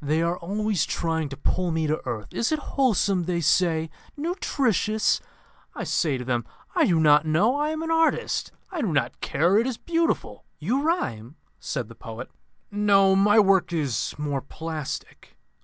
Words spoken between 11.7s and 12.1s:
the